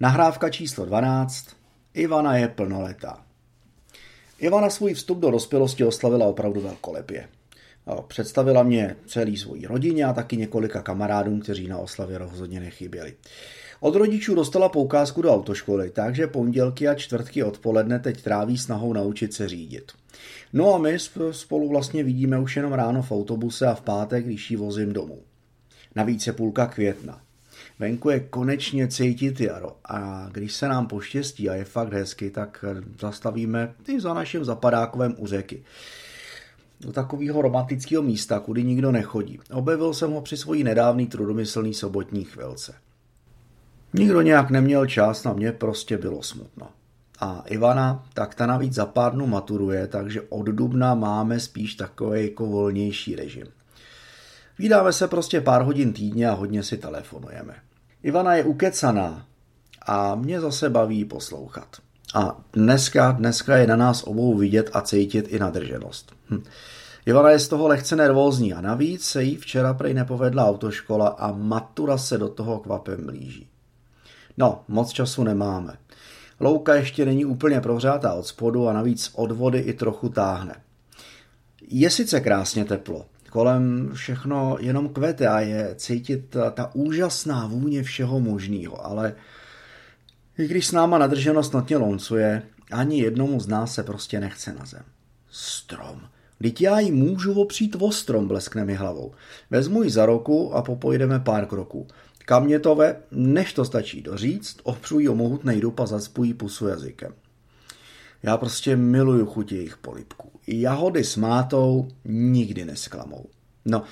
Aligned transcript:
Nahrávka 0.00 0.50
číslo 0.50 0.84
12. 0.84 1.46
Ivana 1.94 2.36
je 2.36 2.48
plnoletá. 2.48 3.24
Ivana 4.38 4.70
svůj 4.70 4.94
vstup 4.94 5.18
do 5.18 5.30
dospělosti 5.30 5.84
oslavila 5.84 6.26
opravdu 6.26 6.60
velkolepě. 6.60 7.28
Představila 8.06 8.62
mě 8.62 8.96
celý 9.06 9.36
svojí 9.36 9.66
rodině 9.66 10.04
a 10.04 10.12
taky 10.12 10.36
několika 10.36 10.82
kamarádům, 10.82 11.40
kteří 11.40 11.68
na 11.68 11.78
oslavě 11.78 12.18
rozhodně 12.18 12.60
nechyběli. 12.60 13.14
Od 13.80 13.94
rodičů 13.94 14.34
dostala 14.34 14.68
poukázku 14.68 15.22
do 15.22 15.34
autoškoly, 15.34 15.90
takže 15.90 16.26
pondělky 16.26 16.88
a 16.88 16.94
čtvrtky 16.94 17.42
odpoledne 17.42 17.98
teď 17.98 18.22
tráví 18.22 18.58
snahou 18.58 18.92
naučit 18.92 19.34
se 19.34 19.48
řídit. 19.48 19.92
No 20.52 20.74
a 20.74 20.78
my 20.78 20.98
spolu 21.30 21.68
vlastně 21.68 22.04
vidíme 22.04 22.38
už 22.38 22.56
jenom 22.56 22.72
ráno 22.72 23.02
v 23.02 23.12
autobuse 23.12 23.66
a 23.66 23.74
v 23.74 23.80
pátek, 23.80 24.24
když 24.24 24.50
ji 24.50 24.56
vozím 24.56 24.92
domů. 24.92 25.22
Navíc 25.94 26.26
je 26.26 26.32
půlka 26.32 26.66
května. 26.66 27.20
Venku 27.78 28.10
je 28.10 28.20
konečně 28.20 28.88
cítit 28.88 29.40
jaro 29.40 29.76
a 29.84 30.28
když 30.32 30.52
se 30.52 30.68
nám 30.68 30.86
poštěstí 30.86 31.50
a 31.50 31.54
je 31.54 31.64
fakt 31.64 31.92
hezky, 31.92 32.30
tak 32.30 32.64
zastavíme 33.00 33.74
i 33.88 34.00
za 34.00 34.14
naším 34.14 34.44
zapadákovém 34.44 35.14
u 35.18 35.26
řeky. 35.26 35.62
Do 36.80 36.92
takového 36.92 37.42
romantického 37.42 38.02
místa, 38.02 38.40
kudy 38.40 38.64
nikdo 38.64 38.92
nechodí. 38.92 39.40
Objevil 39.52 39.94
jsem 39.94 40.10
ho 40.10 40.20
při 40.20 40.36
svojí 40.36 40.64
nedávný 40.64 41.06
trudomyslný 41.06 41.74
sobotní 41.74 42.24
chvilce. 42.24 42.74
Nikdo 43.92 44.22
nějak 44.22 44.50
neměl 44.50 44.86
čas, 44.86 45.24
na 45.24 45.32
mě 45.32 45.52
prostě 45.52 45.98
bylo 45.98 46.22
smutno. 46.22 46.68
A 47.20 47.44
Ivana, 47.46 48.04
tak 48.14 48.34
ta 48.34 48.46
navíc 48.46 48.74
za 48.74 48.86
pár 48.86 49.12
dnů 49.12 49.26
maturuje, 49.26 49.86
takže 49.86 50.20
od 50.20 50.46
dubna 50.46 50.94
máme 50.94 51.40
spíš 51.40 51.74
takový 51.74 52.24
jako 52.24 52.46
volnější 52.46 53.16
režim. 53.16 53.46
Vídáme 54.58 54.92
se 54.92 55.08
prostě 55.08 55.40
pár 55.40 55.62
hodin 55.62 55.92
týdně 55.92 56.28
a 56.28 56.34
hodně 56.34 56.62
si 56.62 56.76
telefonujeme. 56.76 57.54
Ivana 58.02 58.34
je 58.34 58.44
ukecaná 58.44 59.26
a 59.86 60.14
mě 60.14 60.40
zase 60.40 60.70
baví 60.70 61.04
poslouchat. 61.04 61.76
A 62.14 62.40
dneska, 62.52 63.12
dneska 63.12 63.56
je 63.56 63.66
na 63.66 63.76
nás 63.76 64.02
obou 64.02 64.38
vidět 64.38 64.70
a 64.72 64.80
cítit 64.80 65.26
i 65.28 65.38
nadrženost. 65.38 66.12
Hm. 66.30 66.42
Ivana 67.06 67.30
je 67.30 67.38
z 67.38 67.48
toho 67.48 67.68
lehce 67.68 67.96
nervózní 67.96 68.54
a 68.54 68.60
navíc 68.60 69.04
se 69.04 69.22
jí 69.22 69.36
včera 69.36 69.74
prej 69.74 69.94
nepovedla 69.94 70.46
autoškola 70.46 71.08
a 71.08 71.32
matura 71.32 71.98
se 71.98 72.18
do 72.18 72.28
toho 72.28 72.58
kvapem 72.58 73.06
blíží. 73.06 73.48
No, 74.36 74.64
moc 74.68 74.92
času 74.92 75.24
nemáme. 75.24 75.76
Louka 76.40 76.74
ještě 76.74 77.04
není 77.04 77.24
úplně 77.24 77.60
prohřátá 77.60 78.12
od 78.12 78.26
spodu 78.26 78.68
a 78.68 78.72
navíc 78.72 79.10
od 79.14 79.32
vody 79.32 79.58
i 79.58 79.72
trochu 79.72 80.08
táhne. 80.08 80.54
Je 81.68 81.90
sice 81.90 82.20
krásně 82.20 82.64
teplo, 82.64 83.06
kolem 83.30 83.90
všechno 83.92 84.56
jenom 84.60 84.88
kvete 84.88 85.28
a 85.28 85.40
je 85.40 85.74
cítit 85.76 86.26
ta, 86.28 86.50
ta 86.50 86.74
úžasná 86.74 87.46
vůně 87.46 87.82
všeho 87.82 88.20
možného, 88.20 88.86
ale 88.86 89.14
i 90.38 90.46
když 90.46 90.66
s 90.66 90.72
náma 90.72 90.98
nadrženost 90.98 91.54
notně 91.54 91.76
loncuje, 91.76 92.42
ani 92.72 93.00
jednomu 93.00 93.40
z 93.40 93.46
nás 93.46 93.74
se 93.74 93.82
prostě 93.82 94.20
nechce 94.20 94.52
na 94.52 94.64
zem. 94.64 94.82
Strom. 95.30 96.00
Vždyť 96.40 96.60
já 96.60 96.80
ji 96.80 96.92
můžu 96.92 97.40
opřít 97.40 97.76
o 97.80 97.92
strom, 97.92 98.28
bleskne 98.28 98.64
mi 98.64 98.74
hlavou. 98.74 99.12
Vezmu 99.50 99.82
ji 99.82 99.90
za 99.90 100.06
roku 100.06 100.54
a 100.54 100.62
popojdeme 100.62 101.20
pár 101.20 101.46
kroků. 101.46 101.86
Kam 102.24 102.44
mě 102.44 102.60
to 102.60 102.74
ve, 102.74 102.96
než 103.10 103.52
to 103.52 103.64
stačí 103.64 104.02
doříct, 104.02 104.60
opřu 104.62 104.98
ji 104.98 105.08
o 105.08 105.14
mohutnej 105.14 105.60
dup 105.60 105.80
a 105.80 105.86
zacpují 105.86 106.34
pusu 106.34 106.68
jazykem. 106.68 107.12
Já 108.22 108.36
prostě 108.36 108.76
miluju 108.76 109.26
chuť 109.26 109.52
jejich 109.52 109.76
polipků. 109.76 110.30
Jahody 110.46 111.04
s 111.04 111.16
mátou 111.16 111.88
nikdy 112.04 112.64
nesklamou. 112.64 113.26
No, 113.64 113.82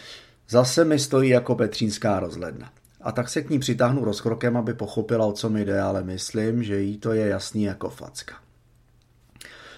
zase 0.49 0.85
mi 0.85 0.99
stojí 0.99 1.31
jako 1.31 1.55
petřínská 1.55 2.21
rozhledna. 2.21 2.73
A 3.01 3.13
tak 3.13 3.29
se 3.29 3.43
k 3.43 3.51
ní 3.51 3.59
přitáhnu 3.59 4.05
rozkrokem, 4.05 4.57
aby 4.57 4.75
pochopila, 4.75 5.27
o 5.27 5.33
co 5.33 5.51
mi 5.51 5.65
jde, 5.65 5.81
ale 5.81 6.03
myslím, 6.03 6.63
že 6.63 6.81
jí 6.81 6.99
to 6.99 7.13
je 7.13 7.27
jasný 7.27 7.63
jako 7.63 7.91
facka. 7.91 8.35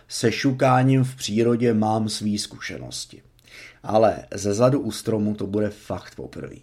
Se 0.08 0.32
šukáním 0.32 1.04
v 1.04 1.16
přírodě 1.16 1.74
mám 1.74 2.08
svý 2.08 2.38
zkušenosti. 2.38 3.22
Ale 3.82 4.26
ze 4.34 4.54
zadu 4.54 4.80
u 4.80 4.90
stromu 4.90 5.34
to 5.34 5.46
bude 5.46 5.70
fakt 5.70 6.14
poprvé. 6.14 6.56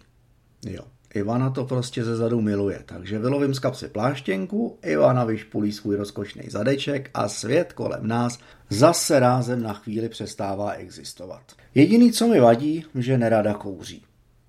Jo, 0.66 0.82
Ivana 1.16 1.50
to 1.50 1.64
prostě 1.64 2.04
ze 2.04 2.16
zadu 2.16 2.40
miluje, 2.40 2.82
takže 2.86 3.18
vylovím 3.18 3.54
z 3.54 3.58
kapsy 3.58 3.88
pláštěnku, 3.88 4.78
Ivana 4.82 5.24
vyšpulí 5.24 5.72
svůj 5.72 5.96
rozkošný 5.96 6.42
zadeček 6.48 7.10
a 7.14 7.28
svět 7.28 7.72
kolem 7.72 8.08
nás 8.08 8.38
zase 8.70 9.20
rázem 9.20 9.62
na 9.62 9.72
chvíli 9.72 10.08
přestává 10.08 10.72
existovat. 10.72 11.42
Jediný, 11.74 12.12
co 12.12 12.28
mi 12.28 12.40
vadí, 12.40 12.84
že 12.94 13.18
nerada 13.18 13.54
kouří. 13.54 14.02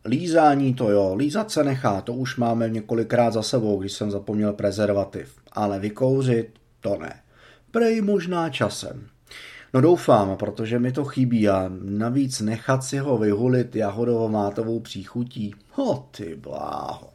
Lízání 0.06 0.74
to 0.74 0.92
jo, 0.92 1.16
lízat 1.16 1.52
se 1.52 1.64
nechá, 1.64 2.02
to 2.02 2.14
už 2.14 2.38
máme 2.38 2.70
několikrát 2.70 3.34
za 3.34 3.44
sebou, 3.44 3.80
když 3.80 3.92
jsem 3.92 4.12
zapomněl 4.12 4.54
prezervativ, 4.54 5.36
ale 5.52 5.80
vykouřit 5.80 6.50
to 6.80 6.98
ne. 6.98 7.14
Prej 7.72 8.02
možná 8.02 8.50
časem. 8.50 9.08
No 9.78 9.82
doufám, 9.82 10.38
protože 10.38 10.80
mi 10.80 10.92
to 10.92 11.06
chybí 11.06 11.50
a 11.50 11.72
navíc 11.84 12.42
nechat 12.42 12.84
si 12.84 12.98
ho 12.98 13.18
vyhulit 13.18 13.76
jahodovo-mátovou 13.76 14.80
příchutí. 14.80 15.56
Ho 15.72 16.10
ty 16.12 16.36
bláho. 16.36 17.10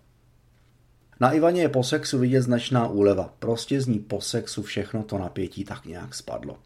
Na 1.20 1.32
Ivaně 1.32 1.60
je 1.62 1.68
po 1.68 1.84
sexu 1.84 2.18
vidět 2.18 2.42
značná 2.42 2.88
úleva. 2.88 3.34
Prostě 3.38 3.80
z 3.80 3.86
ní 3.86 3.98
po 3.98 4.20
sexu 4.20 4.62
všechno 4.62 5.02
to 5.02 5.18
napětí 5.18 5.64
tak 5.64 5.86
nějak 5.86 6.14
spadlo. 6.14 6.58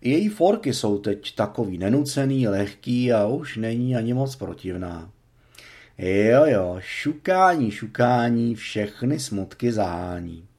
Její 0.00 0.28
forky 0.28 0.74
jsou 0.74 0.98
teď 0.98 1.34
takový 1.34 1.78
nenucený, 1.78 2.48
lehký 2.48 3.12
a 3.12 3.26
už 3.26 3.56
není 3.56 3.96
ani 3.96 4.14
moc 4.14 4.36
protivná. 4.36 5.10
Jo 5.98 6.44
jo, 6.46 6.76
šukání, 6.78 7.70
šukání, 7.70 8.54
všechny 8.54 9.20
smutky 9.20 9.72
zahání. 9.72 10.49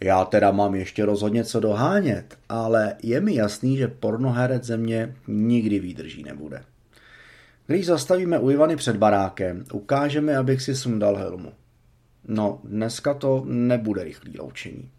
Já 0.00 0.24
teda 0.24 0.50
mám 0.50 0.74
ještě 0.74 1.04
rozhodně 1.04 1.44
co 1.44 1.60
dohánět, 1.60 2.38
ale 2.48 2.96
je 3.02 3.20
mi 3.20 3.34
jasný, 3.34 3.76
že 3.76 3.88
pornoherec 3.88 4.64
země 4.64 5.14
nikdy 5.26 5.78
výdrží 5.78 6.22
nebude. 6.22 6.64
Když 7.66 7.86
zastavíme 7.86 8.38
u 8.38 8.50
Ivany 8.50 8.76
před 8.76 8.96
barákem, 8.96 9.64
ukážeme, 9.72 10.36
abych 10.36 10.62
si 10.62 10.74
sundal 10.74 11.16
helmu. 11.16 11.52
No, 12.28 12.60
dneska 12.64 13.14
to 13.14 13.42
nebude 13.46 14.04
rychlý 14.04 14.38
loučení. 14.38 14.90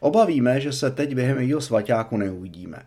Obavíme, 0.00 0.60
že 0.60 0.72
se 0.72 0.90
teď 0.90 1.14
během 1.14 1.38
jejího 1.38 1.60
svaťáku 1.60 2.16
neuvidíme. 2.16 2.78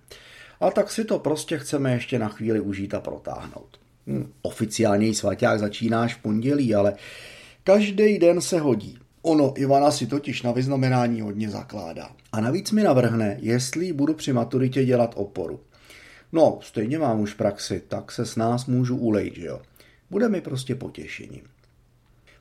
A 0.60 0.72
tak 0.72 0.92
si 0.92 1.06
to 1.06 1.20
prostě 1.20 1.58
chceme 1.58 1.92
ještě 1.92 2.20
na 2.20 2.30
chvíli 2.30 2.60
užít 2.60 2.94
a 2.94 3.00
protáhnout. 3.00 3.80
Hm, 4.08 4.32
oficiálně 4.42 5.14
svaťák 5.14 5.60
začínáš 5.60 6.16
v 6.16 6.22
pondělí, 6.22 6.76
ale 6.76 6.94
každý 7.64 8.20
den 8.20 8.42
se 8.42 8.60
hodí. 8.60 9.00
Ono 9.22 9.54
Ivana 9.58 9.92
si 9.92 10.08
totiž 10.08 10.42
na 10.42 10.52
vyznamenání 10.52 11.22
hodně 11.22 11.50
zakládá. 11.50 12.10
A 12.32 12.42
navíc 12.42 12.72
mi 12.72 12.84
navrhne, 12.84 13.38
jestli 13.40 13.94
budu 13.94 14.14
při 14.14 14.34
maturitě 14.34 14.86
dělat 14.86 15.14
oporu. 15.18 15.60
No, 16.32 16.60
stejně 16.62 17.00
mám 17.00 17.20
už 17.20 17.34
praxi, 17.34 17.82
tak 17.88 18.12
se 18.12 18.26
s 18.26 18.36
nás 18.36 18.66
můžu 18.66 18.98
ulejt, 18.98 19.36
že 19.36 19.46
jo. 19.46 19.62
Bude 20.10 20.30
mi 20.30 20.42
prostě 20.42 20.76
potěšením. 20.76 21.42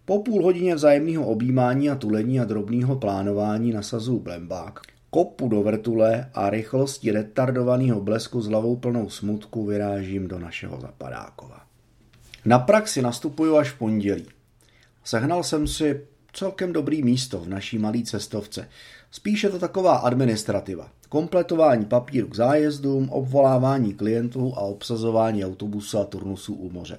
Po 0.04 0.22
půl 0.22 0.42
hodině 0.42 0.74
vzájemného 0.74 1.26
objímání 1.26 1.90
a 1.90 1.94
tulení 1.94 2.40
a 2.40 2.44
drobného 2.44 2.96
plánování 2.96 3.72
nasazu 3.72 4.18
blembák, 4.18 4.80
kopu 5.10 5.48
do 5.48 5.62
vrtule 5.62 6.30
a 6.34 6.50
rychlosti 6.50 7.10
retardovaného 7.10 8.00
blesku 8.00 8.40
s 8.40 8.46
hlavou 8.46 8.76
plnou 8.76 9.08
smutku 9.08 9.66
vyrážím 9.66 10.28
do 10.28 10.38
našeho 10.38 10.80
zapadákova. 10.80 11.60
Na 12.44 12.58
praxi 12.58 13.02
nastupuju 13.02 13.56
až 13.56 13.70
v 13.70 13.78
pondělí. 13.78 14.26
Sehnal 15.04 15.42
jsem 15.42 15.66
si 15.66 16.00
celkem 16.32 16.72
dobrý 16.72 17.02
místo 17.02 17.40
v 17.40 17.48
naší 17.48 17.78
malé 17.78 18.02
cestovce. 18.02 18.68
Spíše 19.10 19.48
to 19.48 19.58
taková 19.58 19.96
administrativa. 19.96 20.90
Kompletování 21.08 21.84
papíru 21.84 22.28
k 22.28 22.36
zájezdům, 22.36 23.10
obvolávání 23.10 23.94
klientů 23.94 24.54
a 24.56 24.60
obsazování 24.60 25.44
autobusu 25.44 25.98
a 25.98 26.04
turnusů 26.04 26.54
u 26.54 26.70
moře. 26.70 26.98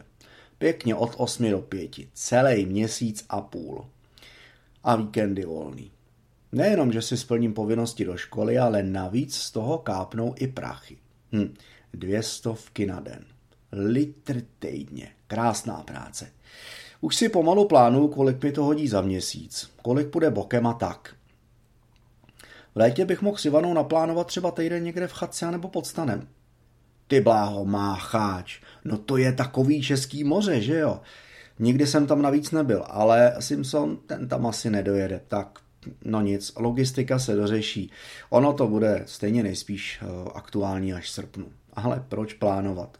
Pěkně 0.57 0.95
od 0.95 1.13
8 1.17 1.49
do 1.49 1.59
5. 1.59 1.91
Celý 2.13 2.65
měsíc 2.65 3.25
a 3.29 3.41
půl. 3.41 3.85
A 4.83 4.95
víkendy 4.95 5.45
volný. 5.45 5.91
Nejenom, 6.51 6.91
že 6.91 7.01
si 7.01 7.17
splním 7.17 7.53
povinnosti 7.53 8.05
do 8.05 8.17
školy, 8.17 8.57
ale 8.57 8.83
navíc 8.83 9.35
z 9.35 9.51
toho 9.51 9.77
kápnou 9.77 10.35
i 10.37 10.47
prachy. 10.47 10.97
Hm, 11.31 11.53
dvě 11.93 12.23
stovky 12.23 12.85
na 12.85 12.99
den. 12.99 13.25
Litr 13.71 14.41
týdně. 14.59 15.11
Krásná 15.27 15.83
práce. 15.83 16.31
Už 17.01 17.15
si 17.15 17.29
pomalu 17.29 17.67
plánuju, 17.67 18.07
kolik 18.07 18.43
mi 18.43 18.51
to 18.51 18.63
hodí 18.63 18.87
za 18.87 19.01
měsíc, 19.01 19.71
kolik 19.81 20.07
půjde 20.07 20.31
bokem 20.31 20.67
a 20.67 20.73
tak. 20.73 21.15
V 22.75 22.77
létě 22.77 23.05
bych 23.05 23.21
mohl 23.21 23.37
s 23.37 23.45
Ivanou 23.45 23.73
naplánovat 23.73 24.27
třeba 24.27 24.51
týden 24.51 24.83
někde 24.83 25.07
v 25.07 25.13
chatce 25.13 25.51
nebo 25.51 25.67
pod 25.67 25.87
stanem. 25.87 26.27
Ty 27.07 27.21
bláho, 27.21 27.65
má 27.65 27.95
cháč. 27.95 28.61
No 28.85 28.97
to 28.97 29.17
je 29.17 29.33
takový 29.33 29.81
český 29.81 30.23
moře, 30.23 30.61
že 30.61 30.77
jo? 30.77 31.01
Nikdy 31.59 31.87
jsem 31.87 32.07
tam 32.07 32.21
navíc 32.21 32.51
nebyl, 32.51 32.83
ale 32.87 33.35
Simpson 33.39 33.97
ten 33.97 34.27
tam 34.27 34.47
asi 34.47 34.69
nedojede, 34.69 35.21
tak 35.27 35.59
no 36.05 36.21
nic, 36.21 36.53
logistika 36.55 37.19
se 37.19 37.35
dořeší. 37.35 37.91
Ono 38.29 38.53
to 38.53 38.67
bude 38.67 39.03
stejně 39.05 39.43
nejspíš 39.43 39.99
eh, 40.01 40.29
aktuální 40.33 40.93
až 40.93 41.09
srpnu. 41.09 41.51
Ale 41.73 42.05
proč 42.09 42.33
plánovat? 42.33 42.97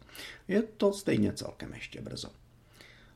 Je 0.48 0.62
to 0.62 0.92
stejně 0.92 1.32
celkem 1.32 1.74
ještě 1.74 2.00
brzo. 2.00 2.28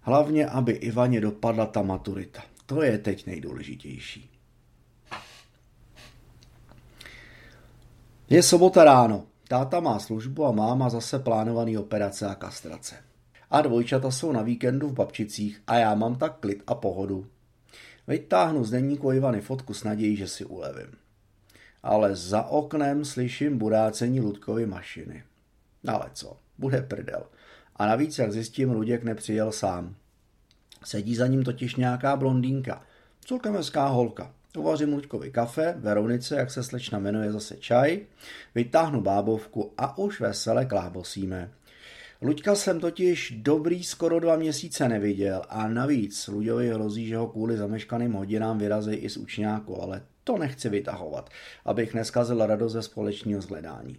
Hlavně, 0.06 0.46
aby 0.46 0.72
Ivaně 0.72 1.20
dopadla 1.20 1.66
ta 1.66 1.82
maturita. 1.82 2.42
To 2.66 2.82
je 2.82 2.98
teď 2.98 3.26
nejdůležitější. 3.26 4.30
Je 8.30 8.42
sobota 8.42 8.84
ráno. 8.84 9.26
Táta 9.48 9.80
má 9.80 9.98
službu 9.98 10.46
a 10.46 10.52
máma 10.52 10.88
zase 10.88 11.18
plánovaný 11.18 11.78
operace 11.78 12.26
a 12.26 12.34
kastrace. 12.34 12.96
A 13.50 13.60
dvojčata 13.60 14.10
jsou 14.10 14.32
na 14.32 14.42
víkendu 14.42 14.88
v 14.88 14.92
babčicích 14.92 15.62
a 15.66 15.76
já 15.78 15.94
mám 15.94 16.16
tak 16.16 16.38
klid 16.40 16.62
a 16.66 16.74
pohodu. 16.74 17.26
Vytáhnu 18.08 18.64
z 18.64 18.70
denníku 18.70 19.12
Ivany 19.12 19.40
fotku 19.40 19.74
s 19.74 19.84
nadějí, 19.84 20.16
že 20.16 20.28
si 20.28 20.44
ulevím. 20.44 20.96
Ale 21.82 22.16
za 22.16 22.42
oknem 22.42 23.04
slyším 23.04 23.58
burácení 23.58 24.20
Ludkovy 24.20 24.66
mašiny. 24.66 25.24
Ale 25.88 26.10
co, 26.12 26.36
bude 26.58 26.82
prdel. 26.82 27.26
A 27.76 27.86
navíc, 27.86 28.18
jak 28.18 28.32
zjistím, 28.32 28.70
Luděk 28.70 29.04
nepřijel 29.04 29.52
sám. 29.52 29.94
Sedí 30.84 31.16
za 31.16 31.26
ním 31.26 31.44
totiž 31.44 31.76
nějaká 31.76 32.16
blondýnka. 32.16 32.82
Celkem 33.24 33.54
hezká 33.54 33.86
holka. 33.86 34.32
Uvařím 34.58 34.92
Luďkovi 34.92 35.30
kafe, 35.30 35.74
Veronice, 35.78 36.36
jak 36.36 36.50
se 36.50 36.62
slečna 36.62 36.98
jmenuje, 36.98 37.32
zase 37.32 37.56
čaj, 37.56 38.00
vytáhnu 38.54 39.00
bábovku 39.00 39.72
a 39.78 39.98
už 39.98 40.20
vesele 40.20 40.64
klábosíme. 40.64 41.50
Luďka 42.22 42.54
jsem 42.54 42.80
totiž 42.80 43.34
dobrý 43.36 43.84
skoro 43.84 44.20
dva 44.20 44.36
měsíce 44.36 44.88
neviděl 44.88 45.42
a 45.48 45.68
navíc 45.68 46.28
Luďovi 46.28 46.68
hrozí, 46.68 47.06
že 47.06 47.16
ho 47.16 47.26
kvůli 47.26 47.56
zameškaným 47.56 48.12
hodinám 48.12 48.58
vyrazí 48.58 48.94
i 48.94 49.10
z 49.10 49.16
učňáku, 49.16 49.82
ale 49.82 50.02
to 50.24 50.38
nechci 50.38 50.68
vytahovat, 50.68 51.30
abych 51.64 51.94
neskazil 51.94 52.46
radost 52.46 52.72
ze 52.72 52.82
společného 52.82 53.40
zhledání. 53.40 53.96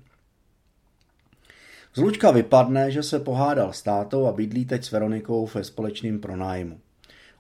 Z 1.96 1.98
Luďka 1.98 2.32
vypadne, 2.32 2.92
že 2.92 3.04
se 3.04 3.20
pohádal 3.20 3.74
s 3.74 3.82
tátou 3.82 4.28
a 4.28 4.32
bydlí 4.32 4.66
teď 4.66 4.84
s 4.84 4.92
Veronikou 4.92 5.48
ve 5.54 5.64
společném 5.64 6.20
pronájmu. 6.20 6.80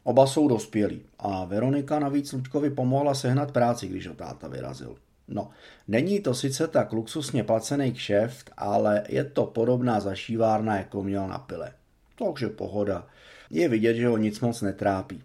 Oba 0.03 0.27
jsou 0.27 0.47
dospělí 0.47 1.01
a 1.19 1.45
Veronika 1.45 1.99
navíc 1.99 2.33
Luďkovi 2.33 2.69
pomohla 2.69 3.13
sehnat 3.13 3.51
práci, 3.51 3.87
když 3.87 4.07
ho 4.07 4.13
táta 4.13 4.47
vyrazil. 4.47 4.95
No, 5.27 5.49
není 5.87 6.19
to 6.19 6.33
sice 6.33 6.67
tak 6.67 6.93
luxusně 6.93 7.43
placený 7.43 7.91
kšeft, 7.93 8.51
ale 8.57 9.03
je 9.09 9.23
to 9.23 9.45
podobná 9.45 9.99
zašívárna, 9.99 10.77
jako 10.77 11.03
měl 11.03 11.27
na 11.27 11.37
pile. 11.37 11.71
Takže 12.17 12.49
pohoda. 12.49 13.07
Je 13.49 13.69
vidět, 13.69 13.93
že 13.93 14.07
ho 14.07 14.17
nic 14.17 14.39
moc 14.39 14.61
netrápí. 14.61 15.23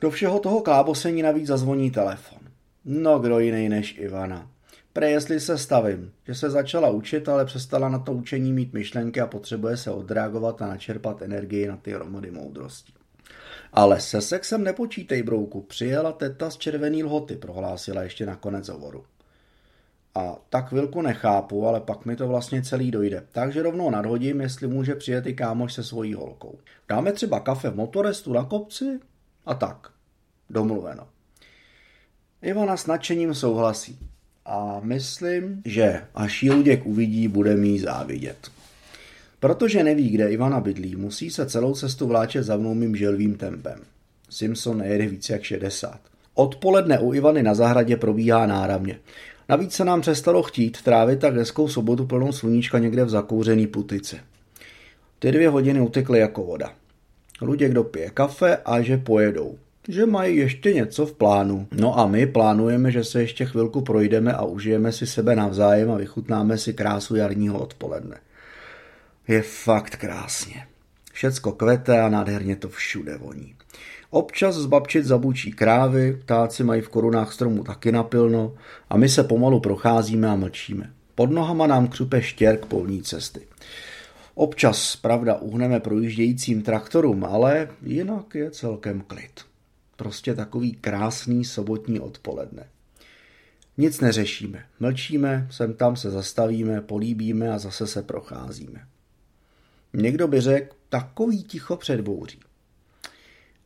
Do 0.00 0.10
všeho 0.10 0.40
toho 0.40 0.60
klábosení 0.60 1.22
navíc 1.22 1.46
zazvoní 1.46 1.90
telefon. 1.90 2.38
No 2.84 3.18
kdo 3.18 3.38
jiný 3.38 3.68
než 3.68 3.98
Ivana. 3.98 4.50
Pre 4.92 5.10
jestli 5.10 5.40
se 5.40 5.58
stavím, 5.58 6.12
že 6.26 6.34
se 6.34 6.50
začala 6.50 6.90
učit, 6.90 7.28
ale 7.28 7.44
přestala 7.44 7.88
na 7.88 7.98
to 7.98 8.12
učení 8.12 8.52
mít 8.52 8.72
myšlenky 8.72 9.20
a 9.20 9.26
potřebuje 9.26 9.76
se 9.76 9.90
odreagovat 9.90 10.62
a 10.62 10.66
načerpat 10.66 11.22
energii 11.22 11.68
na 11.68 11.76
ty 11.76 11.92
hromady 11.92 12.30
moudrosti. 12.30 12.92
Ale 13.72 14.00
se 14.00 14.20
sexem 14.20 14.64
nepočítej, 14.64 15.22
brouku, 15.22 15.62
přijela 15.62 16.12
teta 16.12 16.50
z 16.50 16.56
červený 16.56 17.04
lhoty, 17.04 17.36
prohlásila 17.36 18.02
ještě 18.02 18.26
na 18.26 18.36
konec 18.36 18.68
hovoru. 18.68 19.04
A 20.14 20.36
tak 20.50 20.68
chvilku 20.68 21.02
nechápu, 21.02 21.66
ale 21.66 21.80
pak 21.80 22.04
mi 22.04 22.16
to 22.16 22.28
vlastně 22.28 22.62
celý 22.62 22.90
dojde. 22.90 23.26
Takže 23.32 23.62
rovnou 23.62 23.90
nadhodím, 23.90 24.40
jestli 24.40 24.68
může 24.68 24.94
přijet 24.94 25.26
i 25.26 25.34
kámoš 25.34 25.72
se 25.72 25.84
svojí 25.84 26.14
holkou. 26.14 26.58
Dáme 26.88 27.12
třeba 27.12 27.40
kafe 27.40 27.70
v 27.70 27.76
motorestu 27.76 28.32
na 28.32 28.44
kopci? 28.44 29.00
A 29.46 29.54
tak. 29.54 29.90
Domluveno. 30.50 31.08
Ivana 32.42 32.76
s 32.76 32.86
nadšením 32.86 33.34
souhlasí. 33.34 33.98
A 34.50 34.80
myslím, 34.82 35.62
že 35.64 36.00
až 36.14 36.42
ji 36.42 36.50
Luděk 36.50 36.86
uvidí, 36.86 37.28
bude 37.28 37.56
mý 37.56 37.78
závidět. 37.78 38.50
Protože 39.40 39.84
neví, 39.84 40.08
kde 40.08 40.30
Ivana 40.30 40.60
bydlí, 40.60 40.96
musí 40.96 41.30
se 41.30 41.46
celou 41.46 41.74
cestu 41.74 42.06
vláčet 42.06 42.44
za 42.44 42.56
mnou 42.56 42.74
mým 42.74 42.96
želvým 42.96 43.34
tempem. 43.34 43.80
Simpson 44.30 44.78
nejede 44.78 45.06
více 45.06 45.32
jak 45.32 45.42
60. 45.42 46.00
Odpoledne 46.34 46.98
u 46.98 47.14
Ivany 47.14 47.42
na 47.42 47.54
zahradě 47.54 47.96
probíhá 47.96 48.46
náramně. 48.46 48.98
Navíc 49.48 49.72
se 49.72 49.84
nám 49.84 50.00
přestalo 50.00 50.42
chtít 50.42 50.82
trávit 50.82 51.18
tak 51.18 51.34
hezkou 51.34 51.68
sobotu 51.68 52.06
plnou 52.06 52.32
sluníčka 52.32 52.78
někde 52.78 53.04
v 53.04 53.10
zakouřený 53.10 53.66
putici. 53.66 54.16
Ty 55.18 55.32
dvě 55.32 55.48
hodiny 55.48 55.80
utekly 55.80 56.18
jako 56.18 56.44
voda. 56.44 56.72
Luděk 57.40 57.72
dopije 57.72 58.10
kafe 58.10 58.56
a 58.56 58.82
že 58.82 58.96
pojedou. 58.96 59.58
Že 59.88 60.06
mají 60.06 60.36
ještě 60.36 60.74
něco 60.74 61.06
v 61.06 61.12
plánu. 61.12 61.66
No 61.72 61.98
a 61.98 62.06
my 62.06 62.26
plánujeme, 62.26 62.92
že 62.92 63.04
se 63.04 63.20
ještě 63.20 63.44
chvilku 63.44 63.80
projdeme 63.80 64.32
a 64.32 64.44
užijeme 64.44 64.92
si 64.92 65.06
sebe 65.06 65.36
navzájem 65.36 65.90
a 65.90 65.96
vychutnáme 65.96 66.58
si 66.58 66.72
krásu 66.74 67.16
jarního 67.16 67.58
odpoledne. 67.58 68.16
Je 69.28 69.42
fakt 69.42 69.96
krásně. 69.96 70.66
Všecko 71.12 71.52
kvete 71.52 72.00
a 72.00 72.08
nádherně 72.08 72.56
to 72.56 72.68
všude 72.68 73.16
voní. 73.16 73.54
Občas 74.10 74.54
z 74.54 74.66
babčit 74.66 75.04
zabučí 75.04 75.52
krávy, 75.52 76.18
ptáci 76.20 76.64
mají 76.64 76.82
v 76.82 76.88
korunách 76.88 77.32
stromu 77.32 77.64
taky 77.64 77.92
napilno 77.92 78.54
a 78.90 78.96
my 78.96 79.08
se 79.08 79.24
pomalu 79.24 79.60
procházíme 79.60 80.28
a 80.28 80.36
mlčíme. 80.36 80.90
Pod 81.14 81.30
nohama 81.30 81.66
nám 81.66 81.88
křupe 81.88 82.22
štěrk 82.22 82.66
polní 82.66 83.02
cesty. 83.02 83.40
Občas, 84.34 84.96
pravda, 84.96 85.34
uhneme 85.34 85.80
projíždějícím 85.80 86.62
traktorům, 86.62 87.24
ale 87.24 87.68
jinak 87.82 88.34
je 88.34 88.50
celkem 88.50 89.00
klid. 89.00 89.47
Prostě 89.98 90.34
takový 90.34 90.72
krásný 90.72 91.44
sobotní 91.44 92.00
odpoledne. 92.00 92.68
Nic 93.76 94.00
neřešíme, 94.00 94.64
mlčíme, 94.80 95.48
sem 95.50 95.74
tam 95.74 95.96
se 95.96 96.10
zastavíme, 96.10 96.80
políbíme 96.80 97.52
a 97.52 97.58
zase 97.58 97.86
se 97.86 98.02
procházíme. 98.02 98.86
Někdo 99.92 100.28
by 100.28 100.40
řekl, 100.40 100.76
takový 100.88 101.42
ticho 101.42 101.76
před 101.76 102.00
bouří. 102.00 102.40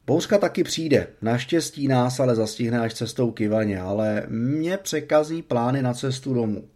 Bouřka 0.06 0.38
taky 0.38 0.64
přijde, 0.64 1.06
naštěstí 1.22 1.88
nás 1.88 2.20
ale 2.20 2.34
zastihne 2.34 2.80
až 2.80 2.94
cestou 2.94 3.30
k 3.30 3.40
Ivaně, 3.40 3.80
ale 3.80 4.26
mě 4.28 4.76
překazí 4.76 5.42
plány 5.42 5.82
na 5.82 5.94
cestu 5.94 6.34
domů. 6.34 6.68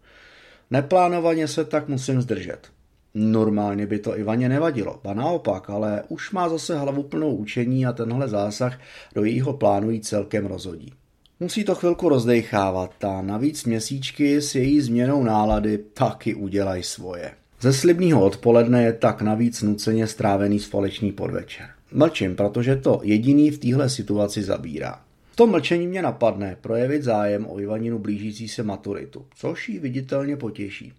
Neplánovaně 0.71 1.49
se 1.49 1.65
tak 1.65 1.89
musím 1.89 2.23
zdržet. 2.23 2.76
Normálně 3.19 3.87
by 3.87 3.99
to 3.99 4.19
Ivaně 4.19 4.49
nevadilo, 4.49 5.01
ba 5.05 5.15
naopak, 5.15 5.71
ale 5.71 6.03
už 6.09 6.31
má 6.31 6.49
zase 6.49 6.79
hlavu 6.79 7.03
plnou 7.03 7.37
učení 7.37 7.87
a 7.87 7.93
tenhle 7.93 8.29
zásah 8.29 8.81
do 9.15 9.25
jejího 9.25 9.53
plánu 9.53 9.91
jí 9.91 10.01
celkem 10.01 10.47
rozhodí. 10.47 10.93
Musí 11.41 11.65
to 11.65 11.75
chvilku 11.75 12.09
rozdechávat 12.09 13.05
a 13.05 13.23
navíc 13.23 13.65
měsíčky 13.65 14.43
s 14.43 14.55
její 14.55 14.81
změnou 14.81 15.25
nálady 15.25 15.79
taky 15.79 16.35
udělají 16.35 16.83
svoje. 16.83 17.31
Ze 17.61 17.73
slibného 17.73 18.25
odpoledne 18.25 18.85
je 18.85 18.93
tak 18.93 19.23
navíc 19.23 19.63
nuceně 19.63 20.07
strávený 20.07 20.61
společný 20.61 21.13
podvečer. 21.13 21.67
Mlčím, 21.93 22.37
protože 22.37 22.77
to 22.77 23.01
jediný 23.03 23.51
v 23.51 23.59
téhle 23.59 23.89
situaci 23.89 24.43
zabírá. 24.43 25.01
V 25.31 25.37
tom 25.37 25.51
mlčení 25.51 25.87
mě 25.87 26.03
napadne 26.03 26.57
projevit 26.61 27.03
zájem 27.03 27.47
o 27.49 27.61
Ivaninu 27.61 27.99
blížící 27.99 28.49
se 28.49 28.63
maturitu, 28.63 29.27
což 29.37 29.69
jí 29.69 29.79
viditelně 29.79 30.37
potěší. 30.37 30.93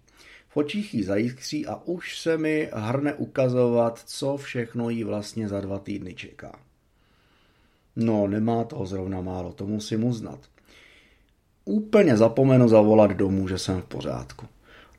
V 0.48 0.56
očích 0.56 0.94
jí 0.94 1.02
zajiskří 1.02 1.66
a 1.66 1.76
už 1.84 2.18
se 2.18 2.38
mi 2.38 2.70
hrne 2.72 3.14
ukazovat, 3.14 4.02
co 4.06 4.36
všechno 4.36 4.90
jí 4.90 5.04
vlastně 5.04 5.48
za 5.48 5.60
dva 5.60 5.78
týdny 5.78 6.14
čeká. 6.14 6.58
No, 7.96 8.26
nemá 8.26 8.64
toho 8.64 8.86
zrovna 8.86 9.20
málo, 9.20 9.52
to 9.52 9.66
musím 9.66 10.04
uznat. 10.04 10.38
Úplně 11.64 12.16
zapomenu 12.16 12.68
zavolat 12.68 13.10
domů, 13.10 13.48
že 13.48 13.58
jsem 13.58 13.80
v 13.80 13.84
pořádku. 13.84 14.46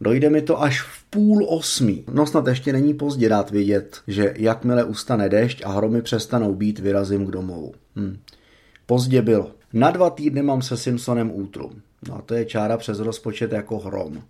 Dojde 0.02 0.30
mi 0.30 0.42
to 0.42 0.62
až 0.62 0.82
v 0.82 1.04
půl 1.10 1.46
osmí. 1.50 2.04
No 2.14 2.26
snad 2.26 2.48
ještě 2.48 2.74
není 2.74 2.94
pozdě 2.94 3.30
dát 3.30 3.52
vědět, 3.52 4.02
že 4.08 4.34
jakmile 4.38 4.84
ustane 4.84 5.30
déšť 5.30 5.62
a 5.66 5.72
hromy 5.72 6.02
přestanou 6.02 6.56
být, 6.56 6.80
vyrazím 6.80 7.26
k 7.26 7.32
domovu. 7.32 7.74
Hm. 7.96 8.18
Pozdě 8.86 9.22
bylo. 9.22 9.52
Na 9.74 9.92
dva 9.92 10.10
týdny 10.10 10.42
mám 10.42 10.62
se 10.62 10.78
Simpsonem 10.78 11.32
útrum. 11.34 11.82
No 12.08 12.16
a 12.16 12.22
to 12.22 12.34
je 12.34 12.46
čára 12.46 12.78
přes 12.78 13.00
rozpočet 13.00 13.52
jako 13.52 13.80
hrom. 13.80 14.24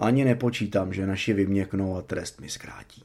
Ani 0.00 0.24
nepočítám, 0.24 0.92
že 0.92 1.06
naši 1.06 1.32
vyměknou 1.32 1.96
a 1.96 2.02
trest 2.02 2.40
mi 2.40 2.48
zkrátí. 2.48 2.98